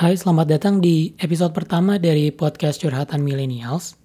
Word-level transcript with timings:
Hai, 0.00 0.16
selamat 0.16 0.46
datang 0.48 0.80
di 0.80 1.12
episode 1.20 1.52
pertama 1.52 2.00
dari 2.00 2.32
podcast 2.32 2.80
Curhatan 2.80 3.20
Millennials. 3.20 4.00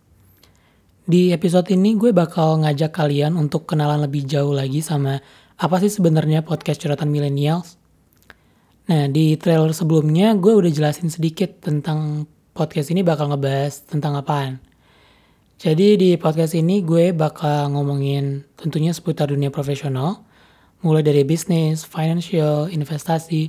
Di 1.07 1.31
episode 1.31 1.71
ini 1.71 1.95
gue 1.95 2.11
bakal 2.11 2.67
ngajak 2.67 2.91
kalian 2.91 3.39
untuk 3.39 3.63
kenalan 3.63 4.03
lebih 4.03 4.27
jauh 4.27 4.51
lagi 4.51 4.83
sama 4.83 5.23
apa 5.55 5.75
sih 5.79 5.87
sebenarnya 5.87 6.43
podcast 6.43 6.83
Curhatan 6.83 7.07
Millennials. 7.07 7.79
Nah, 8.91 9.07
di 9.07 9.39
trailer 9.39 9.71
sebelumnya 9.71 10.35
gue 10.35 10.51
udah 10.51 10.67
jelasin 10.67 11.07
sedikit 11.07 11.63
tentang 11.63 12.27
podcast 12.51 12.91
ini 12.91 12.99
bakal 12.99 13.31
ngebahas 13.31 13.87
tentang 13.87 14.19
apaan. 14.19 14.59
Jadi 15.63 15.95
di 15.95 16.09
podcast 16.19 16.59
ini 16.59 16.83
gue 16.83 17.15
bakal 17.15 17.71
ngomongin 17.71 18.43
tentunya 18.59 18.91
seputar 18.91 19.31
dunia 19.31 19.47
profesional, 19.47 20.27
mulai 20.83 21.07
dari 21.07 21.23
bisnis, 21.23 21.87
financial, 21.87 22.67
investasi, 22.67 23.47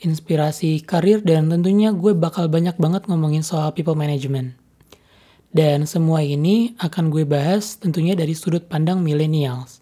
inspirasi, 0.00 0.84
karir, 0.84 1.24
dan 1.24 1.48
tentunya 1.48 1.92
gue 1.92 2.12
bakal 2.12 2.52
banyak 2.52 2.76
banget 2.76 3.08
ngomongin 3.08 3.40
soal 3.40 3.72
people 3.72 3.96
management. 3.96 4.56
Dan 5.56 5.88
semua 5.88 6.20
ini 6.20 6.76
akan 6.76 7.08
gue 7.08 7.24
bahas 7.24 7.80
tentunya 7.80 8.12
dari 8.12 8.36
sudut 8.36 8.68
pandang 8.68 9.00
millennials. 9.00 9.80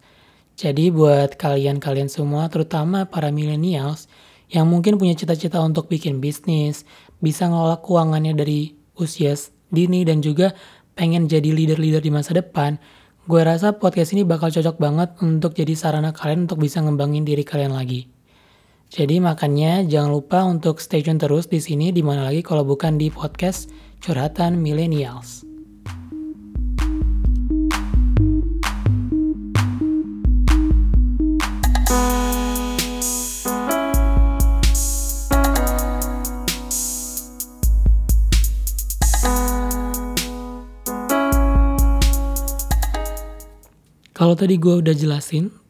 Jadi 0.55 0.87
buat 0.87 1.35
kalian-kalian 1.35 2.07
semua, 2.07 2.47
terutama 2.47 3.03
para 3.03 3.27
millennials, 3.27 4.07
yang 4.47 4.71
mungkin 4.71 4.95
punya 4.95 5.11
cita-cita 5.19 5.59
untuk 5.59 5.91
bikin 5.91 6.23
bisnis, 6.23 6.87
bisa 7.19 7.51
ngelola 7.51 7.83
keuangannya 7.83 8.39
dari 8.39 8.71
usia 8.95 9.35
dini, 9.67 10.07
dan 10.07 10.23
juga 10.23 10.55
pengen 10.95 11.27
jadi 11.27 11.51
leader-leader 11.51 11.99
di 11.99 12.11
masa 12.13 12.39
depan, 12.39 12.79
gue 13.27 13.41
rasa 13.43 13.75
podcast 13.75 14.15
ini 14.15 14.23
bakal 14.23 14.47
cocok 14.47 14.79
banget 14.79 15.11
untuk 15.19 15.51
jadi 15.59 15.75
sarana 15.75 16.15
kalian 16.15 16.47
untuk 16.47 16.63
bisa 16.63 16.79
ngembangin 16.79 17.27
diri 17.27 17.43
kalian 17.43 17.75
lagi. 17.75 18.14
Jadi 18.95 19.19
makanya 19.19 19.83
jangan 19.83 20.07
lupa 20.07 20.39
untuk 20.47 20.79
stay 20.79 21.03
tune 21.03 21.19
terus 21.19 21.51
di 21.51 21.59
sini 21.59 21.91
di 21.91 21.99
mana 21.99 22.31
lagi 22.31 22.39
kalau 22.39 22.63
bukan 22.63 22.95
di 22.95 23.11
podcast 23.11 23.67
Curhatan 23.99 24.55
Millennials. 24.55 25.43
Kalau 44.15 44.39
tadi 44.39 44.55
gue 44.55 44.79
udah 44.79 44.95
jelasin 44.95 45.64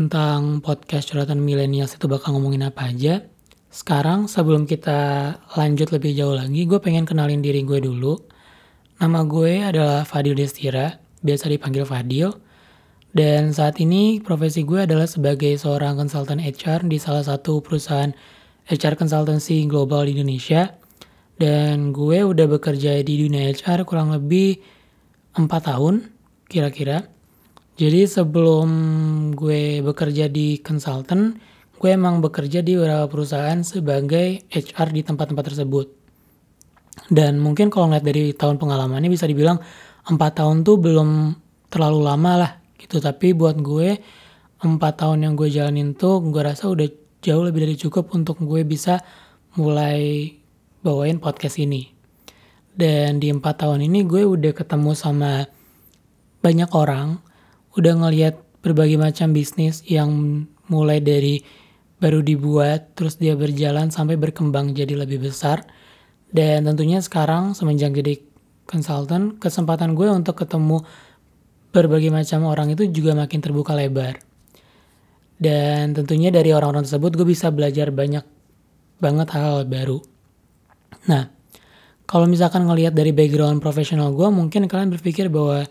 tentang 0.00 0.64
podcast 0.64 1.12
curhatan 1.12 1.44
milenials 1.44 1.92
itu 1.92 2.08
bakal 2.08 2.32
ngomongin 2.32 2.64
apa 2.64 2.88
aja. 2.88 3.20
Sekarang 3.68 4.32
sebelum 4.32 4.64
kita 4.64 5.36
lanjut 5.52 5.92
lebih 5.92 6.16
jauh 6.16 6.32
lagi, 6.32 6.64
gue 6.64 6.80
pengen 6.80 7.04
kenalin 7.04 7.44
diri 7.44 7.60
gue 7.68 7.84
dulu. 7.84 8.16
Nama 8.96 9.20
gue 9.28 9.60
adalah 9.60 10.08
Fadil 10.08 10.32
Destira, 10.32 10.96
biasa 11.20 11.52
dipanggil 11.52 11.84
Fadil. 11.84 12.32
Dan 13.12 13.52
saat 13.52 13.76
ini 13.76 14.24
profesi 14.24 14.64
gue 14.64 14.88
adalah 14.88 15.04
sebagai 15.04 15.52
seorang 15.60 16.00
konsultan 16.00 16.40
HR 16.40 16.88
di 16.88 16.96
salah 16.96 17.20
satu 17.20 17.60
perusahaan 17.60 18.08
HR 18.72 18.96
consultancy 18.96 19.68
global 19.68 20.08
di 20.08 20.16
Indonesia. 20.16 20.80
Dan 21.36 21.92
gue 21.92 22.24
udah 22.24 22.48
bekerja 22.48 23.04
di 23.04 23.20
dunia 23.20 23.52
HR 23.52 23.84
kurang 23.84 24.16
lebih 24.16 24.64
4 25.36 25.44
tahun 25.44 26.08
kira-kira 26.48 27.19
jadi 27.80 28.04
sebelum 28.04 28.68
gue 29.32 29.80
bekerja 29.80 30.28
di 30.28 30.60
konsultan, 30.60 31.40
gue 31.80 31.88
emang 31.88 32.20
bekerja 32.20 32.60
di 32.60 32.76
beberapa 32.76 33.08
perusahaan 33.08 33.56
sebagai 33.64 34.44
HR 34.52 34.92
di 34.92 35.00
tempat-tempat 35.00 35.44
tersebut. 35.48 35.88
Dan 37.08 37.40
mungkin 37.40 37.72
kalau 37.72 37.88
ngeliat 37.88 38.04
dari 38.04 38.36
tahun 38.36 38.60
pengalamannya 38.60 39.08
bisa 39.08 39.24
dibilang 39.24 39.56
4 40.04 40.12
tahun 40.12 40.60
tuh 40.60 40.76
belum 40.76 41.32
terlalu 41.72 42.00
lama 42.04 42.32
lah 42.44 42.52
gitu. 42.76 43.00
Tapi 43.00 43.32
buat 43.32 43.56
gue 43.56 43.96
4 44.60 44.76
tahun 44.76 45.24
yang 45.24 45.32
gue 45.32 45.48
jalanin 45.48 45.96
tuh 45.96 46.20
gue 46.28 46.42
rasa 46.44 46.68
udah 46.68 46.84
jauh 47.24 47.48
lebih 47.48 47.64
dari 47.64 47.80
cukup 47.80 48.12
untuk 48.12 48.44
gue 48.44 48.60
bisa 48.60 49.00
mulai 49.56 50.28
bawain 50.84 51.16
podcast 51.16 51.56
ini. 51.56 51.88
Dan 52.76 53.24
di 53.24 53.32
4 53.32 53.40
tahun 53.40 53.88
ini 53.88 54.04
gue 54.04 54.28
udah 54.28 54.52
ketemu 54.52 54.92
sama 54.92 55.48
banyak 56.44 56.68
orang 56.76 57.29
udah 57.78 57.94
ngeliat 58.06 58.34
berbagai 58.60 58.98
macam 59.00 59.32
bisnis 59.32 59.82
yang 59.86 60.10
mulai 60.70 61.00
dari 61.02 61.42
baru 62.00 62.24
dibuat 62.24 62.96
terus 62.96 63.20
dia 63.20 63.36
berjalan 63.36 63.92
sampai 63.92 64.16
berkembang 64.16 64.72
jadi 64.72 64.96
lebih 64.96 65.20
besar. 65.30 65.62
Dan 66.30 66.62
tentunya 66.62 67.02
sekarang 67.02 67.58
semenjak 67.58 67.90
jadi 67.90 68.22
konsultan 68.64 69.36
kesempatan 69.42 69.98
gue 69.98 70.06
untuk 70.06 70.38
ketemu 70.38 70.86
berbagai 71.74 72.10
macam 72.14 72.46
orang 72.46 72.70
itu 72.74 72.86
juga 72.90 73.18
makin 73.18 73.42
terbuka 73.42 73.74
lebar. 73.74 74.22
Dan 75.40 75.96
tentunya 75.96 76.30
dari 76.30 76.54
orang-orang 76.54 76.86
tersebut 76.86 77.16
gue 77.18 77.26
bisa 77.26 77.50
belajar 77.50 77.90
banyak 77.90 78.22
banget 79.00 79.28
hal-hal 79.34 79.66
baru. 79.66 79.98
Nah 81.10 81.32
kalau 82.06 82.26
misalkan 82.26 82.66
ngelihat 82.66 82.94
dari 82.94 83.14
background 83.14 83.62
profesional 83.62 84.10
gue 84.14 84.28
mungkin 84.30 84.66
kalian 84.66 84.90
berpikir 84.90 85.30
bahwa 85.30 85.66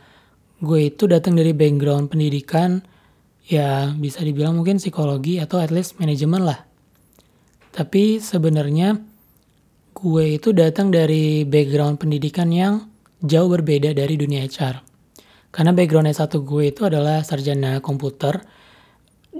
gue 0.59 0.91
itu 0.91 1.07
datang 1.07 1.39
dari 1.39 1.55
background 1.55 2.11
pendidikan 2.11 2.83
ya 3.47 3.95
bisa 3.95 4.21
dibilang 4.21 4.59
mungkin 4.59 4.77
psikologi 4.77 5.39
atau 5.39 5.57
at 5.63 5.71
least 5.71 5.95
manajemen 5.97 6.43
lah. 6.43 6.67
Tapi 7.71 8.19
sebenarnya 8.19 8.99
gue 9.95 10.25
itu 10.35 10.51
datang 10.51 10.91
dari 10.91 11.47
background 11.47 11.99
pendidikan 12.03 12.51
yang 12.51 12.91
jauh 13.23 13.47
berbeda 13.47 13.95
dari 13.95 14.15
dunia 14.19 14.43
HR. 14.43 14.83
Karena 15.49 15.73
background 15.73 16.13
S1 16.13 16.29
gue 16.45 16.63
itu 16.69 16.85
adalah 16.85 17.25
sarjana 17.25 17.81
komputer, 17.81 18.37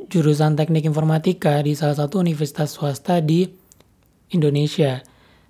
jurusan 0.09 0.57
teknik 0.57 0.89
informatika 0.89 1.61
di 1.61 1.77
salah 1.77 1.93
satu 1.93 2.17
universitas 2.17 2.73
swasta 2.73 3.21
di 3.21 3.45
Indonesia. 4.33 5.05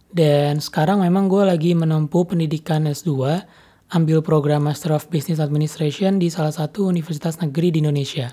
Dan 0.09 0.59
sekarang 0.59 1.05
memang 1.05 1.31
gue 1.31 1.47
lagi 1.47 1.71
menempuh 1.77 2.27
pendidikan 2.27 2.89
S2 2.89 3.39
ambil 3.89 4.21
program 4.21 4.65
Master 4.69 4.93
of 4.93 5.09
Business 5.09 5.41
Administration 5.41 6.21
di 6.21 6.29
salah 6.29 6.53
satu 6.53 6.85
universitas 6.85 7.41
negeri 7.41 7.73
di 7.73 7.81
Indonesia. 7.81 8.29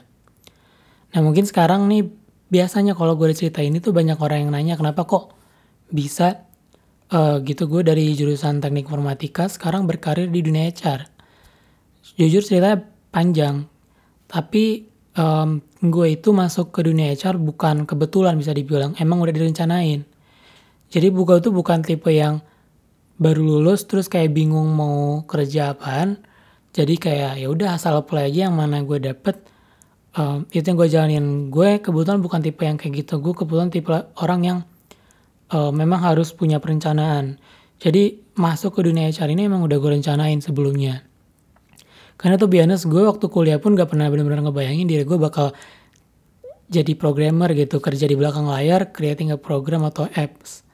Nah 1.17 1.21
mungkin 1.25 1.49
sekarang 1.49 1.89
nih 1.89 2.05
biasanya 2.53 2.93
kalau 2.93 3.17
gue 3.17 3.33
cerita 3.33 3.65
ini 3.65 3.81
tuh 3.81 3.97
banyak 3.97 4.21
orang 4.21 4.47
yang 4.47 4.53
nanya 4.53 4.75
kenapa 4.77 5.09
kok 5.09 5.33
bisa 5.89 6.47
uh, 7.11 7.39
gitu 7.43 7.71
gue 7.71 7.83
dari 7.87 8.13
jurusan 8.13 8.59
teknik 8.59 8.87
informatika 8.91 9.47
sekarang 9.47 9.87
berkarir 9.87 10.31
di 10.31 10.43
dunia 10.43 10.69
HR. 10.71 11.09
Jujur 12.17 12.43
ceritanya 12.45 12.87
panjang, 13.11 13.67
tapi 14.31 14.87
um, 15.19 15.59
gue 15.83 16.07
itu 16.15 16.31
masuk 16.31 16.71
ke 16.71 16.87
dunia 16.87 17.11
HR 17.13 17.41
bukan 17.41 17.83
kebetulan 17.83 18.39
bisa 18.39 18.55
dibilang, 18.55 18.95
emang 19.03 19.19
udah 19.25 19.35
direncanain. 19.35 20.07
Jadi 20.87 21.09
buka 21.11 21.43
itu 21.43 21.51
bukan 21.51 21.83
tipe 21.83 22.15
yang 22.15 22.39
baru 23.17 23.41
lulus 23.41 23.89
terus 23.89 24.13
kayak 24.13 24.37
bingung 24.37 24.73
mau 24.77 25.25
kerja 25.25 25.73
apaan 25.73 26.21
jadi 26.77 26.95
kayak 27.01 27.33
ya 27.41 27.49
udah 27.49 27.81
asal 27.81 27.97
apply 27.97 28.29
aja 28.29 28.53
yang 28.53 28.55
mana 28.61 28.85
gue 28.85 29.01
dapet. 29.01 29.41
Um, 30.13 30.45
itu 30.53 30.69
yang 30.69 30.77
gue 30.77 30.89
jalanin. 30.93 31.27
Gue 31.49 31.81
kebetulan 31.81 32.21
bukan 32.21 32.45
tipe 32.45 32.69
yang 32.69 32.77
kayak 32.77 33.01
gitu. 33.01 33.17
Gue 33.17 33.33
kebetulan 33.33 33.73
tipe 33.73 33.89
orang 34.21 34.41
yang 34.45 34.59
uh, 35.57 35.73
memang 35.73 36.05
harus 36.05 36.37
punya 36.37 36.61
perencanaan. 36.61 37.41
Jadi 37.81 38.21
masuk 38.37 38.77
ke 38.77 38.85
dunia 38.85 39.09
HR 39.09 39.33
ini 39.33 39.49
emang 39.49 39.65
udah 39.65 39.81
gue 39.81 39.91
rencanain 39.97 40.45
sebelumnya. 40.45 41.01
Karena 42.21 42.37
tuh 42.37 42.53
biasa 42.53 42.85
gue 42.93 43.03
waktu 43.09 43.25
kuliah 43.33 43.57
pun 43.57 43.73
gak 43.73 43.97
pernah 43.97 44.13
benar-benar 44.13 44.45
ngebayangin 44.45 44.89
diri 44.89 45.05
gue 45.09 45.17
bakal 45.17 45.57
jadi 46.69 46.93
programmer 46.97 47.53
gitu 47.57 47.81
kerja 47.81 48.05
di 48.09 48.17
belakang 48.17 48.49
layar 48.49 48.93
creating 48.93 49.33
a 49.33 49.39
program 49.41 49.85
atau 49.85 50.09
apps 50.17 50.66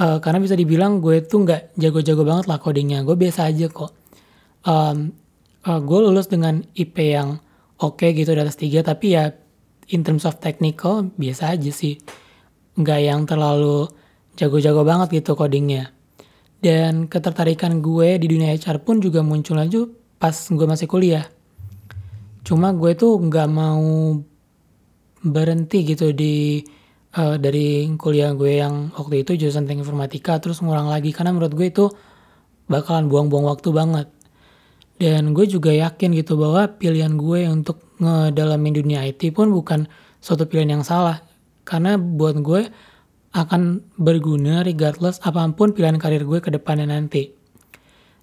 uh, 0.00 0.18
karena 0.20 0.38
bisa 0.40 0.54
dibilang 0.56 1.00
gue 1.00 1.24
tuh 1.24 1.44
nggak 1.44 1.76
jago-jago 1.76 2.22
banget 2.22 2.46
lah 2.48 2.58
codingnya. 2.60 3.02
Gue 3.02 3.16
biasa 3.16 3.48
aja 3.48 3.66
kok. 3.68 3.92
Um, 4.66 5.14
uh, 5.64 5.80
gue 5.80 5.98
lulus 6.10 6.28
dengan 6.28 6.60
IP 6.74 6.96
yang 7.16 7.40
oke 7.80 8.00
okay 8.00 8.16
gitu 8.16 8.32
di 8.32 8.40
atas 8.40 8.58
tiga 8.58 8.82
tapi 8.82 9.14
ya 9.14 9.30
in 9.92 10.02
terms 10.02 10.26
of 10.26 10.38
technical 10.42 11.08
biasa 11.16 11.56
aja 11.56 11.70
sih. 11.72 11.96
Nggak 12.76 13.00
yang 13.00 13.20
terlalu 13.24 13.88
jago-jago 14.36 14.84
banget 14.84 15.22
gitu 15.22 15.32
codingnya. 15.32 15.92
Dan 16.56 17.06
ketertarikan 17.06 17.84
gue 17.84 18.16
di 18.16 18.26
dunia 18.26 18.52
HR 18.56 18.80
pun 18.82 19.00
juga 19.00 19.20
muncul 19.20 19.60
aja 19.60 19.84
pas 20.16 20.32
gue 20.32 20.66
masih 20.66 20.88
kuliah. 20.88 21.24
Cuma 22.46 22.72
gue 22.72 22.96
tuh 22.96 23.20
nggak 23.20 23.48
mau 23.50 24.16
berhenti 25.26 25.82
gitu 25.82 26.14
di 26.14 26.62
uh, 27.16 27.36
dari 27.40 27.88
kuliah 27.96 28.36
gue 28.36 28.60
yang 28.60 28.92
waktu 28.92 29.24
itu 29.24 29.34
jurusan 29.40 29.64
teknik 29.64 29.88
informatika 29.88 30.36
terus 30.38 30.60
ngurang 30.60 30.86
lagi 30.92 31.10
karena 31.10 31.32
menurut 31.32 31.52
gue 31.56 31.66
itu 31.72 31.86
bakalan 32.68 33.08
buang-buang 33.08 33.48
waktu 33.48 33.72
banget. 33.72 34.08
Dan 34.96 35.36
gue 35.36 35.44
juga 35.44 35.76
yakin 35.76 36.16
gitu 36.16 36.40
bahwa 36.40 36.72
pilihan 36.80 37.20
gue 37.20 37.44
untuk 37.52 37.84
ngedalamin 38.00 38.80
dunia 38.80 39.04
IT 39.04 39.28
pun 39.36 39.52
bukan 39.52 39.84
suatu 40.24 40.48
pilihan 40.48 40.80
yang 40.80 40.84
salah. 40.84 41.20
Karena 41.68 42.00
buat 42.00 42.40
gue 42.40 42.72
akan 43.36 43.84
berguna 44.00 44.64
regardless 44.64 45.20
apa 45.20 45.44
pun 45.52 45.76
pilihan 45.76 46.00
karir 46.00 46.24
gue 46.24 46.40
ke 46.40 46.48
depannya 46.48 46.88
nanti. 46.88 47.28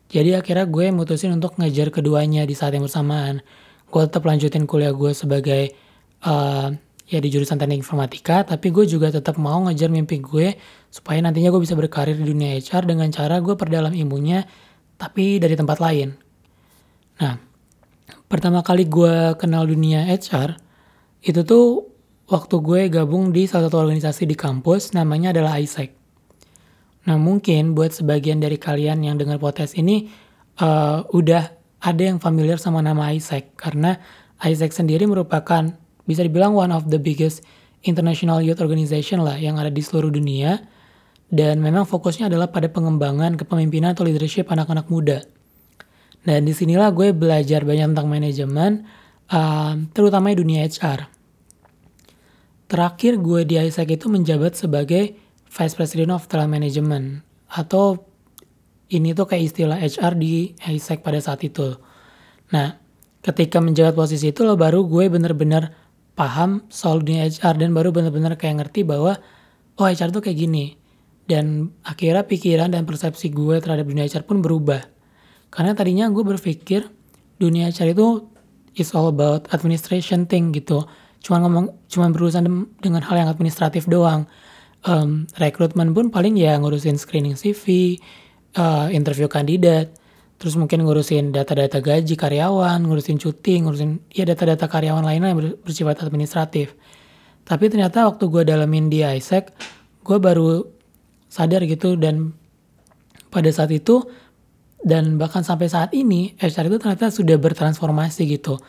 Jadi 0.10 0.34
akhirnya 0.34 0.66
gue 0.66 0.90
mutusin 0.90 1.34
untuk 1.34 1.58
ngejar 1.62 1.94
keduanya 1.94 2.46
di 2.50 2.58
saat 2.58 2.74
yang 2.74 2.90
bersamaan. 2.90 3.46
Gue 3.94 4.10
tetap 4.10 4.26
lanjutin 4.26 4.66
kuliah 4.66 4.94
gue 4.94 5.14
sebagai 5.14 5.78
uh, 6.26 6.74
ya 7.08 7.20
di 7.20 7.28
jurusan 7.28 7.60
teknik 7.60 7.84
informatika, 7.84 8.48
tapi 8.48 8.72
gue 8.72 8.88
juga 8.88 9.12
tetap 9.12 9.36
mau 9.36 9.64
ngejar 9.68 9.92
mimpi 9.92 10.24
gue 10.24 10.56
supaya 10.88 11.20
nantinya 11.20 11.52
gue 11.52 11.62
bisa 11.62 11.76
berkarir 11.76 12.16
di 12.16 12.26
dunia 12.26 12.56
HR 12.58 12.88
dengan 12.90 13.12
cara 13.12 13.44
gue 13.44 13.56
perdalam 13.60 13.92
ilmunya 13.92 14.48
tapi 14.96 15.42
dari 15.42 15.58
tempat 15.60 15.78
lain. 15.84 16.16
Nah, 17.20 17.36
pertama 18.32 18.64
kali 18.64 18.88
gue 18.88 19.36
kenal 19.36 19.68
dunia 19.68 20.08
HR 20.08 20.56
itu 21.24 21.44
tuh 21.44 21.88
waktu 22.28 22.56
gue 22.64 22.82
gabung 22.90 23.36
di 23.36 23.48
salah 23.48 23.68
satu 23.68 23.84
organisasi 23.84 24.24
di 24.28 24.36
kampus 24.36 24.96
namanya 24.96 25.36
adalah 25.36 25.60
ISEC. 25.60 25.92
Nah 27.04 27.20
mungkin 27.20 27.76
buat 27.76 27.92
sebagian 27.92 28.40
dari 28.40 28.56
kalian 28.56 29.04
yang 29.04 29.20
dengar 29.20 29.40
podcast 29.40 29.76
ini 29.76 30.08
uh, 30.64 31.04
udah 31.12 31.52
ada 31.84 32.02
yang 32.04 32.24
familiar 32.24 32.56
sama 32.56 32.80
nama 32.80 33.12
ISEC 33.12 33.60
karena 33.60 34.00
ISEC 34.40 34.72
sendiri 34.72 35.04
merupakan 35.04 35.68
bisa 36.04 36.24
dibilang 36.24 36.56
one 36.56 36.72
of 36.72 36.88
the 36.92 37.00
biggest 37.00 37.44
international 37.84 38.40
youth 38.40 38.64
organization 38.64 39.24
lah 39.24 39.36
yang 39.36 39.60
ada 39.60 39.72
di 39.72 39.84
seluruh 39.84 40.12
dunia 40.12 40.64
dan 41.34 41.60
memang 41.60 41.90
fokusnya 41.90 42.30
adalah 42.30 42.54
pada 42.54 42.70
pengembangan 42.70 43.34
kepemimpinan 43.40 43.98
atau 43.98 44.06
leadership 44.06 44.54
anak-anak 44.54 44.86
muda. 44.88 45.26
Dan 46.24 46.48
di 46.48 46.54
sinilah 46.56 46.94
gue 46.96 47.12
belajar 47.12 47.68
banyak 47.68 47.92
tentang 47.92 48.08
manajemen, 48.08 48.88
uh, 49.34 49.76
terutama 49.92 50.32
di 50.32 50.40
dunia 50.40 50.64
HR. 50.64 51.10
Terakhir 52.70 53.20
gue 53.20 53.42
di 53.44 53.60
ISEC 53.60 54.00
itu 54.00 54.08
menjabat 54.08 54.56
sebagai 54.56 55.20
Vice 55.50 55.76
President 55.76 56.16
of 56.16 56.26
Talent 56.32 56.54
Management 56.54 57.22
atau 57.52 58.08
ini 58.94 59.12
tuh 59.18 59.26
kayak 59.26 59.44
istilah 59.52 59.78
HR 59.82 60.14
di 60.16 60.54
ISEC 60.54 61.02
pada 61.02 61.18
saat 61.18 61.42
itu. 61.44 61.76
Nah, 62.54 62.78
ketika 63.26 63.58
menjabat 63.58 63.98
posisi 63.98 64.30
itu 64.30 64.46
lo 64.46 64.54
baru 64.54 64.86
gue 64.86 65.10
bener-bener 65.10 65.83
paham 66.14 66.66
soal 66.70 67.02
dunia 67.02 67.26
HR 67.26 67.58
dan 67.62 67.74
baru 67.74 67.90
bener-bener 67.90 68.38
kayak 68.38 68.66
ngerti 68.66 68.86
bahwa 68.86 69.18
oh 69.78 69.86
HR 69.86 70.14
tuh 70.14 70.22
kayak 70.22 70.38
gini. 70.38 70.78
Dan 71.24 71.72
akhirnya 71.88 72.28
pikiran 72.28 72.70
dan 72.72 72.84
persepsi 72.84 73.32
gue 73.32 73.58
terhadap 73.64 73.88
dunia 73.88 74.04
HR 74.04 74.28
pun 74.28 74.44
berubah. 74.44 74.84
Karena 75.48 75.72
tadinya 75.72 76.12
gue 76.12 76.24
berpikir 76.26 76.92
dunia 77.40 77.72
HR 77.72 77.96
itu 77.96 78.28
is 78.78 78.92
all 78.94 79.10
about 79.10 79.50
administration 79.54 80.26
thing 80.26 80.54
gitu 80.54 80.86
cuma 81.24 81.40
ngomong 81.40 81.72
cuma 81.88 82.12
berurusan 82.12 82.68
dengan 82.84 83.02
hal 83.02 83.16
yang 83.16 83.30
administratif 83.32 83.88
doang 83.88 84.28
um, 84.84 85.24
rekrutmen 85.40 85.96
pun 85.96 86.12
paling 86.12 86.36
ya 86.36 86.60
ngurusin 86.60 87.00
screening 87.00 87.40
CV 87.40 87.96
uh, 88.60 88.92
interview 88.92 89.32
kandidat 89.32 89.96
terus 90.38 90.60
mungkin 90.60 90.84
ngurusin 90.84 91.32
data-data 91.32 91.80
gaji 91.80 92.16
karyawan 92.18 92.84
ngurusin 92.84 93.18
cuti 93.22 93.64
ngurusin 93.64 94.12
ya 94.12 94.28
data-data 94.28 94.68
karyawan 94.68 95.06
lainnya 95.06 95.32
yang 95.32 95.40
bersifat 95.62 96.04
administratif 96.04 96.76
tapi 97.44 97.68
ternyata 97.68 98.08
waktu 98.08 98.24
gue 98.28 98.44
dalamin 98.48 98.88
di 98.92 99.04
ISEC 99.04 99.52
gue 100.04 100.18
baru 100.20 100.64
sadar 101.32 101.64
gitu 101.66 101.96
dan 101.96 102.36
pada 103.34 103.50
saat 103.50 103.72
itu 103.74 104.04
dan 104.84 105.16
bahkan 105.16 105.42
sampai 105.48 105.72
saat 105.72 105.96
ini 105.96 106.36
HR 106.38 106.70
itu 106.70 106.78
ternyata 106.78 107.08
sudah 107.08 107.40
bertransformasi 107.40 108.28
gitu 108.28 108.60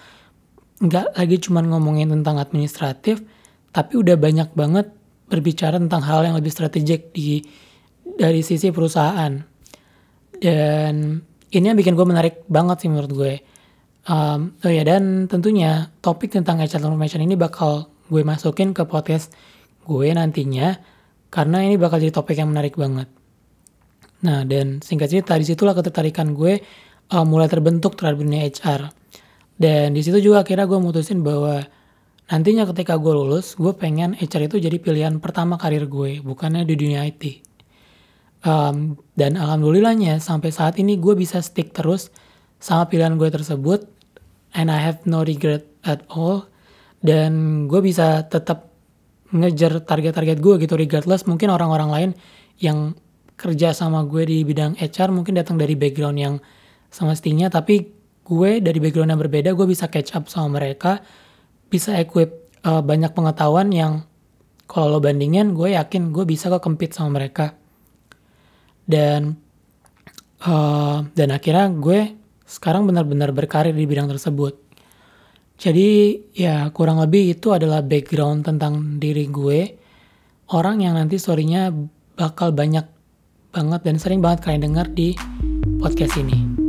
nggak 0.82 1.14
lagi 1.14 1.36
cuma 1.38 1.62
ngomongin 1.62 2.10
tentang 2.10 2.42
administratif, 2.42 3.22
tapi 3.70 3.94
udah 3.94 4.18
banyak 4.18 4.50
banget 4.58 4.90
berbicara 5.30 5.78
tentang 5.78 6.02
hal 6.02 6.26
yang 6.26 6.34
lebih 6.34 6.50
strategik 6.50 7.14
di 7.14 7.40
dari 8.18 8.42
sisi 8.42 8.74
perusahaan. 8.74 9.38
Dan 10.34 11.22
ini 11.54 11.70
yang 11.72 11.78
bikin 11.78 11.94
gue 11.94 12.06
menarik 12.06 12.34
banget 12.50 12.86
sih 12.86 12.88
menurut 12.90 13.12
gue. 13.12 13.34
Um, 14.04 14.52
oh 14.60 14.72
ya 14.72 14.84
dan 14.84 15.30
tentunya 15.30 15.88
topik 16.04 16.28
tentang 16.34 16.60
HR 16.60 16.76
transformation 16.76 17.24
ini 17.24 17.40
bakal 17.40 17.88
gue 18.12 18.20
masukin 18.20 18.76
ke 18.76 18.84
podcast 18.84 19.32
gue 19.88 20.12
nantinya 20.12 20.76
karena 21.32 21.64
ini 21.64 21.80
bakal 21.80 21.96
jadi 22.02 22.12
topik 22.12 22.36
yang 22.36 22.52
menarik 22.52 22.76
banget. 22.76 23.08
Nah 24.28 24.44
dan 24.44 24.84
singkat 24.84 25.08
cerita 25.08 25.36
di 25.40 25.48
situlah 25.48 25.72
ketertarikan 25.72 26.36
gue 26.36 26.60
uh, 27.12 27.24
mulai 27.24 27.48
terbentuk 27.48 27.96
terhadap 27.96 28.20
dunia 28.20 28.44
HR 28.44 29.04
dan 29.54 29.94
di 29.94 30.02
situ 30.02 30.18
juga 30.18 30.42
akhirnya 30.42 30.66
gue 30.66 30.78
mutusin 30.82 31.22
bahwa 31.22 31.62
nantinya 32.26 32.66
ketika 32.74 32.98
gue 32.98 33.12
lulus, 33.14 33.54
gue 33.54 33.70
pengen 33.74 34.18
HR 34.18 34.50
itu 34.50 34.56
jadi 34.58 34.76
pilihan 34.82 35.14
pertama 35.22 35.54
karir 35.54 35.86
gue, 35.86 36.18
bukannya 36.24 36.66
di 36.66 36.74
dunia 36.74 37.06
IT. 37.06 37.43
Um, 38.44 39.00
dan 39.16 39.40
alhamdulillahnya 39.40 40.20
sampai 40.20 40.52
saat 40.52 40.76
ini 40.76 41.00
gue 41.00 41.16
bisa 41.16 41.40
stick 41.40 41.72
terus 41.72 42.12
sama 42.60 42.92
pilihan 42.92 43.16
gue 43.16 43.32
tersebut, 43.32 43.88
and 44.52 44.68
I 44.68 44.78
have 44.84 45.08
no 45.08 45.24
regret 45.24 45.64
at 45.80 46.04
all. 46.12 46.48
Dan 47.00 47.64
gue 47.68 47.80
bisa 47.80 48.24
tetap 48.28 48.74
ngejar 49.34 49.82
target-target 49.82 50.38
gue 50.38 50.54
gitu 50.62 50.78
regardless 50.78 51.26
mungkin 51.26 51.50
orang-orang 51.50 51.90
lain 51.90 52.10
yang 52.62 52.94
kerja 53.34 53.74
sama 53.74 54.06
gue 54.06 54.22
di 54.22 54.46
bidang 54.46 54.78
HR 54.78 55.10
mungkin 55.10 55.34
datang 55.34 55.58
dari 55.58 55.74
background 55.74 56.18
yang 56.22 56.34
semestinya 56.86 57.50
tapi 57.50 57.82
gue 58.22 58.50
dari 58.62 58.78
background 58.78 59.10
yang 59.10 59.18
berbeda 59.18 59.50
gue 59.58 59.66
bisa 59.66 59.90
catch 59.90 60.14
up 60.14 60.30
sama 60.30 60.62
mereka 60.62 61.02
bisa 61.66 61.98
equip 61.98 62.54
uh, 62.62 62.78
banyak 62.78 63.10
pengetahuan 63.10 63.74
yang 63.74 64.06
kalau 64.70 64.96
lo 64.96 64.98
bandingin 65.02 65.50
gue 65.50 65.74
yakin 65.74 66.14
gue 66.14 66.22
bisa 66.22 66.46
kok 66.46 66.62
compete 66.62 66.94
sama 66.94 67.18
mereka 67.18 67.58
dan 68.84 69.36
uh, 70.44 71.04
dan 71.16 71.28
akhirnya 71.32 71.72
gue 71.72 72.00
sekarang 72.44 72.84
benar-benar 72.84 73.32
berkarir 73.32 73.72
di 73.72 73.84
bidang 73.88 74.08
tersebut 74.08 74.60
jadi 75.56 76.20
ya 76.34 76.68
kurang 76.74 77.00
lebih 77.00 77.38
itu 77.38 77.54
adalah 77.54 77.80
background 77.80 78.44
tentang 78.44 79.00
diri 79.00 79.30
gue 79.30 79.60
orang 80.52 80.84
yang 80.84 80.98
nanti 80.98 81.16
storynya 81.16 81.72
bakal 82.18 82.52
banyak 82.52 82.84
banget 83.54 83.80
dan 83.86 83.96
sering 84.02 84.20
banget 84.20 84.42
kalian 84.42 84.74
dengar 84.74 84.86
di 84.90 85.14
podcast 85.78 86.18
ini. 86.18 86.63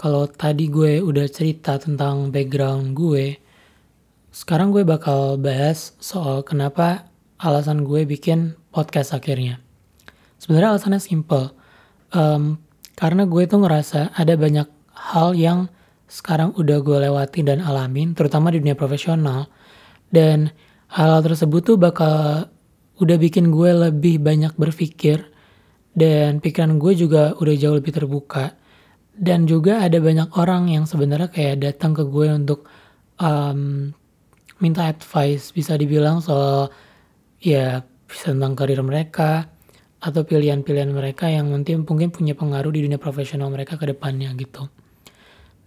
Kalau 0.00 0.24
tadi 0.24 0.72
gue 0.72 1.04
udah 1.04 1.28
cerita 1.28 1.76
tentang 1.76 2.32
background 2.32 2.96
gue, 2.96 3.36
sekarang 4.32 4.72
gue 4.72 4.80
bakal 4.80 5.36
bahas 5.36 5.92
soal 6.00 6.40
kenapa 6.40 7.12
alasan 7.36 7.84
gue 7.84 8.08
bikin 8.08 8.56
podcast 8.72 9.12
akhirnya. 9.12 9.60
Sebenarnya 10.40 10.72
alasannya 10.72 11.04
simple. 11.04 11.52
Um, 12.16 12.64
karena 12.96 13.28
gue 13.28 13.44
tuh 13.44 13.60
ngerasa 13.60 14.16
ada 14.16 14.40
banyak 14.40 14.64
hal 14.96 15.36
yang 15.36 15.68
sekarang 16.08 16.56
udah 16.56 16.80
gue 16.80 16.96
lewati 17.04 17.44
dan 17.44 17.60
alamin, 17.60 18.16
terutama 18.16 18.48
di 18.48 18.64
dunia 18.64 18.80
profesional. 18.80 19.52
Dan 20.08 20.48
hal-hal 20.96 21.20
tersebut 21.20 21.60
tuh 21.60 21.76
bakal 21.76 22.48
udah 22.96 23.16
bikin 23.20 23.52
gue 23.52 23.68
lebih 23.68 24.16
banyak 24.16 24.56
berpikir 24.56 25.28
dan 25.92 26.40
pikiran 26.40 26.80
gue 26.80 26.96
juga 26.96 27.36
udah 27.36 27.54
jauh 27.60 27.76
lebih 27.76 27.92
terbuka 27.92 28.59
dan 29.16 29.44
juga 29.44 29.82
ada 29.82 29.98
banyak 29.98 30.32
orang 30.38 30.70
yang 30.70 30.84
sebenarnya 30.86 31.28
kayak 31.30 31.56
datang 31.60 31.92
ke 31.92 32.06
gue 32.06 32.28
untuk 32.30 32.66
um, 33.20 33.90
minta 34.60 34.86
advice 34.86 35.50
bisa 35.50 35.74
dibilang 35.74 36.20
soal 36.20 36.70
ya 37.40 37.82
tentang 38.06 38.52
karir 38.58 38.82
mereka 38.82 39.48
atau 40.00 40.24
pilihan-pilihan 40.24 40.90
mereka 40.90 41.28
yang 41.28 41.52
nanti 41.52 41.76
mungkin 41.76 42.08
punya 42.08 42.32
pengaruh 42.32 42.72
di 42.72 42.88
dunia 42.88 42.96
profesional 42.96 43.52
mereka 43.52 43.76
ke 43.76 43.84
depannya 43.84 44.32
gitu. 44.36 44.68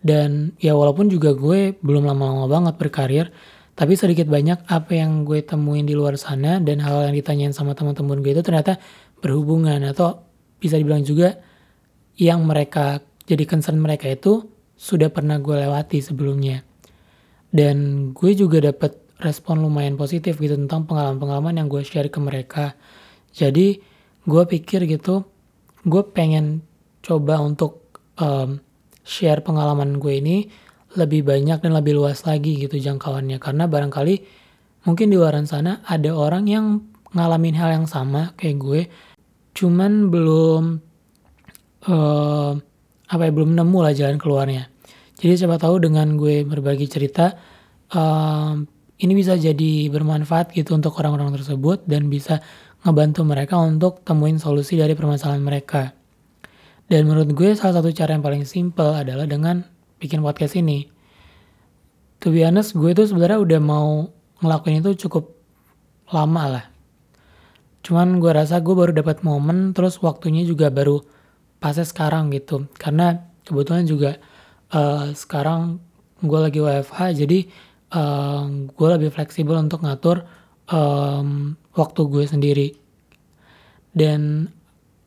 Dan 0.04 0.58
ya 0.60 0.76
walaupun 0.76 1.08
juga 1.08 1.32
gue 1.32 1.78
belum 1.80 2.04
lama-lama 2.04 2.50
banget 2.50 2.76
berkarir, 2.76 3.26
tapi 3.74 3.96
sedikit 3.96 4.28
banyak 4.28 4.68
apa 4.68 4.92
yang 4.94 5.24
gue 5.24 5.46
temuin 5.46 5.86
di 5.86 5.96
luar 5.96 6.18
sana 6.20 6.60
dan 6.60 6.82
hal 6.84 7.10
yang 7.10 7.16
ditanyain 7.16 7.54
sama 7.56 7.74
teman-teman 7.78 8.20
gue 8.20 8.36
itu 8.36 8.44
ternyata 8.44 8.78
berhubungan 9.24 9.80
atau 9.88 10.28
bisa 10.60 10.76
dibilang 10.76 11.02
juga 11.06 11.40
yang 12.20 12.44
mereka 12.46 13.02
jadi 13.24 13.44
concern 13.48 13.80
mereka 13.80 14.12
itu 14.12 14.52
sudah 14.76 15.08
pernah 15.08 15.40
gue 15.40 15.56
lewati 15.56 16.04
sebelumnya. 16.04 16.66
Dan 17.54 18.10
gue 18.12 18.32
juga 18.34 18.60
dapat 18.60 18.98
respon 19.22 19.64
lumayan 19.64 19.96
positif 19.96 20.42
gitu 20.42 20.58
tentang 20.58 20.84
pengalaman-pengalaman 20.90 21.64
yang 21.64 21.68
gue 21.72 21.86
share 21.86 22.10
ke 22.12 22.20
mereka. 22.20 22.76
Jadi 23.32 23.80
gue 24.28 24.44
pikir 24.44 24.84
gitu, 24.90 25.24
gue 25.88 26.04
pengen 26.12 26.66
coba 27.06 27.40
untuk 27.40 28.02
um, 28.20 28.60
share 29.06 29.40
pengalaman 29.46 30.02
gue 30.02 30.20
ini 30.20 30.38
lebih 31.00 31.26
banyak 31.26 31.64
dan 31.64 31.72
lebih 31.74 31.96
luas 31.96 32.28
lagi 32.28 32.60
gitu 32.60 32.76
jangkauannya. 32.76 33.40
Karena 33.40 33.70
barangkali 33.70 34.16
mungkin 34.84 35.08
di 35.14 35.16
luar 35.16 35.38
sana 35.48 35.80
ada 35.88 36.12
orang 36.12 36.50
yang 36.50 36.66
ngalamin 37.14 37.56
hal 37.56 37.70
yang 37.72 37.88
sama 37.88 38.34
kayak 38.36 38.58
gue, 38.58 38.82
cuman 39.54 40.10
belum 40.10 40.64
uh, 41.86 42.58
apa 43.14 43.30
ya 43.30 43.32
belum 43.32 43.54
nemu 43.54 43.78
lah 43.78 43.94
jalan 43.94 44.18
keluarnya. 44.18 44.74
Jadi 45.22 45.46
siapa 45.46 45.62
tahu 45.62 45.78
dengan 45.78 46.18
gue 46.18 46.42
berbagi 46.42 46.90
cerita, 46.90 47.38
uh, 47.94 48.58
ini 48.98 49.14
bisa 49.14 49.38
jadi 49.38 49.94
bermanfaat 49.94 50.58
gitu 50.58 50.74
untuk 50.74 50.98
orang-orang 50.98 51.38
tersebut 51.38 51.86
dan 51.86 52.10
bisa 52.10 52.42
ngebantu 52.82 53.22
mereka 53.22 53.62
untuk 53.62 54.02
temuin 54.02 54.42
solusi 54.42 54.76
dari 54.76 54.98
permasalahan 54.98 55.46
mereka. 55.46 55.94
Dan 56.90 57.08
menurut 57.08 57.32
gue 57.32 57.54
salah 57.56 57.80
satu 57.80 57.94
cara 57.94 58.18
yang 58.18 58.26
paling 58.26 58.44
simple 58.44 58.92
adalah 58.92 59.30
dengan 59.30 59.64
bikin 60.02 60.20
podcast 60.20 60.60
ini. 60.60 60.90
To 62.26 62.34
be 62.34 62.44
honest, 62.44 62.76
gue 62.76 62.92
tuh 62.92 63.08
sebenarnya 63.08 63.40
udah 63.40 63.60
mau 63.64 64.10
ngelakuin 64.44 64.84
itu 64.84 65.08
cukup 65.08 65.32
lama 66.12 66.44
lah. 66.60 66.66
Cuman 67.84 68.20
gue 68.20 68.32
rasa 68.32 68.60
gue 68.60 68.76
baru 68.76 68.92
dapat 68.92 69.24
momen, 69.24 69.72
terus 69.72 70.00
waktunya 70.04 70.44
juga 70.44 70.72
baru 70.72 71.04
pasnya 71.64 71.88
sekarang 71.88 72.28
gitu. 72.36 72.68
Karena 72.76 73.24
kebetulan 73.48 73.88
juga 73.88 74.20
uh, 74.76 75.16
sekarang 75.16 75.80
gue 76.20 76.40
lagi 76.40 76.60
WFH, 76.60 77.00
jadi 77.24 77.40
uh, 77.96 78.68
gue 78.68 78.88
lebih 79.00 79.16
fleksibel 79.16 79.56
untuk 79.56 79.88
ngatur 79.88 80.28
um, 80.68 81.56
waktu 81.72 82.02
gue 82.12 82.26
sendiri. 82.28 82.68
Dan 83.96 84.52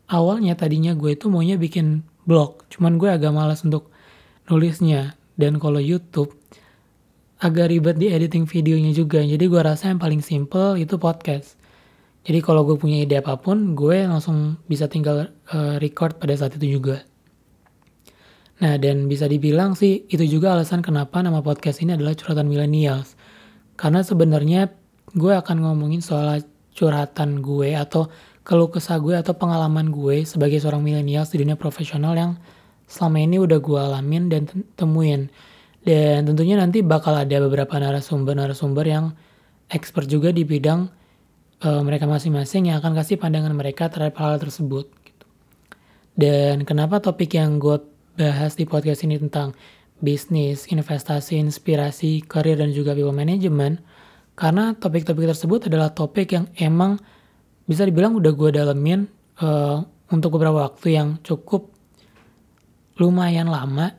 awalnya 0.08 0.56
tadinya 0.56 0.96
gue 0.96 1.12
itu 1.12 1.28
maunya 1.28 1.60
bikin 1.60 2.00
blog, 2.24 2.64
cuman 2.72 2.96
gue 2.96 3.12
agak 3.12 3.36
malas 3.36 3.60
untuk 3.60 3.92
nulisnya. 4.48 5.12
Dan 5.36 5.60
kalau 5.60 5.76
YouTube 5.76 6.32
agak 7.44 7.68
ribet 7.68 8.00
di 8.00 8.08
editing 8.08 8.48
videonya 8.48 8.96
juga. 8.96 9.20
Jadi 9.20 9.44
gue 9.44 9.60
rasa 9.60 9.92
yang 9.92 10.00
paling 10.00 10.24
simple 10.24 10.80
itu 10.80 10.96
podcast. 10.96 11.60
Jadi 12.26 12.42
kalau 12.42 12.66
gue 12.66 12.74
punya 12.74 13.06
ide 13.06 13.22
apa 13.22 13.38
pun, 13.38 13.78
gue 13.78 14.02
langsung 14.02 14.58
bisa 14.66 14.90
tinggal 14.90 15.30
uh, 15.54 15.78
record 15.78 16.18
pada 16.18 16.34
saat 16.34 16.58
itu 16.58 16.82
juga. 16.82 17.06
Nah, 18.56 18.74
dan 18.82 19.06
bisa 19.06 19.30
dibilang 19.30 19.78
sih 19.78 20.10
itu 20.10 20.26
juga 20.26 20.58
alasan 20.58 20.82
kenapa 20.82 21.22
nama 21.22 21.38
podcast 21.38 21.78
ini 21.86 21.94
adalah 21.94 22.18
curhatan 22.18 22.50
millennials. 22.50 23.14
Karena 23.78 24.02
sebenarnya 24.02 24.74
gue 25.14 25.32
akan 25.38 25.62
ngomongin 25.62 26.02
soal 26.02 26.42
curhatan 26.74 27.46
gue 27.46 27.78
atau 27.78 28.10
keluh 28.42 28.74
kesah 28.74 28.98
gue 28.98 29.14
atau 29.14 29.36
pengalaman 29.38 29.94
gue 29.94 30.26
sebagai 30.26 30.58
seorang 30.58 30.82
milenial 30.82 31.22
di 31.30 31.46
dunia 31.46 31.54
profesional 31.54 32.18
yang 32.18 32.32
selama 32.90 33.22
ini 33.22 33.38
udah 33.38 33.58
gue 33.62 33.78
alamin 33.78 34.24
dan 34.26 34.42
temuin. 34.74 35.30
Dan 35.86 36.26
tentunya 36.26 36.58
nanti 36.58 36.82
bakal 36.82 37.14
ada 37.14 37.38
beberapa 37.38 37.78
narasumber-narasumber 37.78 38.86
yang 38.88 39.14
expert 39.70 40.10
juga 40.10 40.34
di 40.34 40.42
bidang 40.42 40.90
uh, 41.66 41.82
mereka 41.82 42.06
masing-masing 42.06 42.70
yang 42.70 42.78
akan 42.78 42.94
kasih 42.94 43.18
pandangan 43.18 43.50
mereka 43.50 43.90
terhadap 43.90 44.14
hal 44.22 44.38
tersebut. 44.38 44.86
Gitu. 45.02 45.26
Dan 46.14 46.62
kenapa 46.62 47.02
topik 47.02 47.34
yang 47.34 47.58
gue 47.58 47.82
bahas 48.14 48.54
di 48.54 48.64
podcast 48.64 49.02
ini 49.02 49.18
tentang 49.18 49.52
bisnis, 49.98 50.70
investasi, 50.70 51.36
inspirasi, 51.42 52.22
karir, 52.24 52.62
dan 52.62 52.70
juga 52.70 52.94
people 52.94 53.12
management, 53.12 53.82
karena 54.38 54.76
topik-topik 54.76 55.26
tersebut 55.32 55.68
adalah 55.68 55.90
topik 55.92 56.32
yang 56.32 56.46
emang 56.60 57.00
bisa 57.66 57.82
dibilang 57.82 58.14
udah 58.14 58.32
gue 58.32 58.50
dalemin 58.54 59.08
uh, 59.42 59.82
untuk 60.12 60.38
beberapa 60.38 60.70
waktu 60.70 60.94
yang 60.94 61.08
cukup 61.24 61.72
lumayan 62.96 63.50
lama 63.50 63.92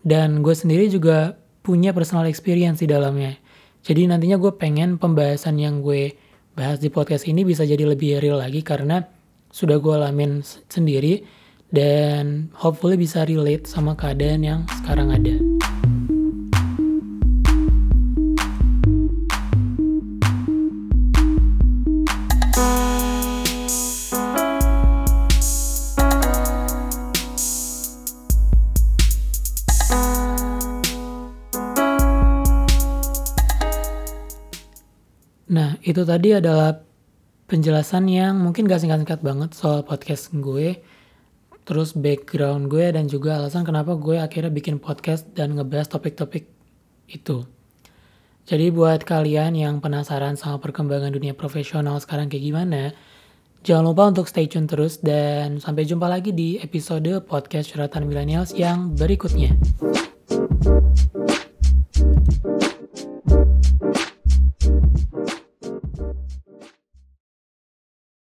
dan 0.00 0.40
gue 0.40 0.54
sendiri 0.56 0.88
juga 0.88 1.36
punya 1.60 1.92
personal 1.92 2.24
experience 2.24 2.80
di 2.80 2.88
dalamnya. 2.88 3.36
Jadi 3.80 4.08
nantinya 4.08 4.36
gue 4.36 4.52
pengen 4.56 4.96
pembahasan 4.96 5.60
yang 5.60 5.80
gue 5.84 6.12
bahas 6.60 6.76
di 6.76 6.92
podcast 6.92 7.24
ini 7.24 7.40
bisa 7.40 7.64
jadi 7.64 7.88
lebih 7.88 8.20
real 8.20 8.36
lagi 8.36 8.60
karena 8.60 9.00
sudah 9.48 9.80
gue 9.80 9.96
alamin 9.96 10.44
sendiri 10.68 11.24
dan 11.72 12.52
hopefully 12.52 13.00
bisa 13.00 13.24
relate 13.24 13.64
sama 13.64 13.96
keadaan 13.96 14.44
yang 14.44 14.60
sekarang 14.84 15.08
ada. 15.08 15.49
Itu 35.90 36.06
tadi 36.06 36.38
adalah 36.38 36.78
penjelasan 37.50 38.06
yang 38.06 38.38
mungkin 38.38 38.70
gak 38.70 38.78
singkat-singkat 38.86 39.26
banget 39.26 39.50
soal 39.58 39.82
podcast 39.82 40.30
gue, 40.30 40.78
terus 41.66 41.98
background 41.98 42.70
gue, 42.70 42.94
dan 42.94 43.10
juga 43.10 43.42
alasan 43.42 43.66
kenapa 43.66 43.98
gue 43.98 44.22
akhirnya 44.22 44.54
bikin 44.54 44.78
podcast 44.78 45.26
dan 45.34 45.58
ngebahas 45.58 45.90
topik-topik 45.90 46.46
itu. 47.10 47.42
Jadi 48.46 48.70
buat 48.70 49.02
kalian 49.02 49.58
yang 49.58 49.82
penasaran 49.82 50.38
sama 50.38 50.62
perkembangan 50.62 51.10
dunia 51.10 51.34
profesional 51.34 51.98
sekarang 51.98 52.30
kayak 52.30 52.44
gimana, 52.46 52.94
jangan 53.66 53.90
lupa 53.90 54.14
untuk 54.14 54.30
stay 54.30 54.46
tune 54.46 54.70
terus 54.70 55.02
dan 55.02 55.58
sampai 55.58 55.86
jumpa 55.86 56.06
lagi 56.06 56.30
di 56.30 56.62
episode 56.62 57.26
podcast 57.26 57.74
Curhatan 57.74 58.06
Millennials 58.06 58.54
yang 58.54 58.94
berikutnya. 58.94 59.58